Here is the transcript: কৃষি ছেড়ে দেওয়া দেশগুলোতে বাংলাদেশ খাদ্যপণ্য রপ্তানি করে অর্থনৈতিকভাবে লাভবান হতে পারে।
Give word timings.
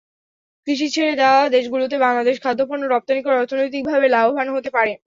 কৃষি 0.67 0.87
ছেড়ে 0.95 1.13
দেওয়া 1.15 1.41
দেশগুলোতে 1.55 1.95
বাংলাদেশ 2.05 2.35
খাদ্যপণ্য 2.43 2.83
রপ্তানি 2.87 3.21
করে 3.23 3.35
অর্থনৈতিকভাবে 3.37 4.07
লাভবান 4.09 4.47
হতে 4.55 4.69
পারে। 4.77 4.91